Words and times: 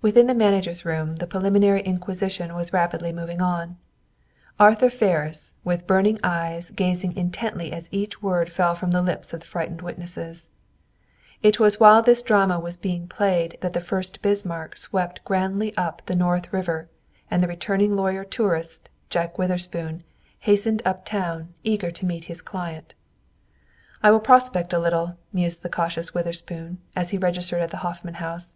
Within 0.00 0.28
the 0.28 0.32
manager's 0.34 0.84
room, 0.84 1.16
the 1.16 1.26
preliminary 1.26 1.82
inquisition 1.84 2.54
was 2.54 2.72
rapidly 2.72 3.12
moving 3.12 3.42
on. 3.42 3.78
Arthur 4.60 4.88
Ferris, 4.88 5.54
with 5.64 5.88
burning 5.88 6.20
eyes 6.22 6.70
gazing 6.70 7.16
intently 7.16 7.72
as 7.72 7.88
each 7.90 8.22
word 8.22 8.52
fell 8.52 8.76
from 8.76 8.92
the 8.92 9.02
lips 9.02 9.34
of 9.34 9.40
the 9.40 9.46
frightened 9.46 9.82
witnesses. 9.82 10.50
It 11.42 11.58
was 11.58 11.80
while 11.80 12.00
this 12.00 12.22
drama 12.22 12.60
was 12.60 12.76
being 12.76 13.08
played 13.08 13.58
that 13.60 13.72
the 13.72 13.80
"Fuerst 13.80 14.22
Bismarck" 14.22 14.76
swept 14.76 15.24
grandly 15.24 15.76
up 15.76 16.02
the 16.06 16.14
North 16.14 16.52
River, 16.52 16.88
and 17.28 17.42
the 17.42 17.48
returning 17.48 17.96
lawyer 17.96 18.22
tourist, 18.22 18.88
Jack 19.08 19.36
Witherspoon, 19.36 20.04
hastened 20.38 20.80
up 20.84 21.04
town, 21.04 21.52
eager 21.64 21.90
to 21.90 22.06
meet 22.06 22.26
his 22.30 22.40
client. 22.40 22.94
"I 24.00 24.12
will 24.12 24.20
prospect 24.20 24.72
a 24.72 24.78
little," 24.78 25.16
mused 25.32 25.64
the 25.64 25.68
cautious 25.68 26.14
Witherspoon, 26.14 26.78
as 26.94 27.10
he 27.10 27.18
registered 27.18 27.62
at 27.62 27.70
the 27.72 27.78
Hoffman 27.78 28.14
House. 28.22 28.54